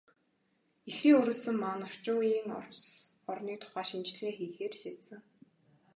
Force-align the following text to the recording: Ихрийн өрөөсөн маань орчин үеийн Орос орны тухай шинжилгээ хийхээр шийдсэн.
Ихрийн 0.89 1.17
өрөөсөн 1.21 1.55
маань 1.63 1.85
орчин 1.87 2.15
үеийн 2.19 2.49
Орос 2.59 2.81
орны 3.31 3.53
тухай 3.61 3.85
шинжилгээ 3.89 4.33
хийхээр 4.37 4.73
шийдсэн. 4.81 5.19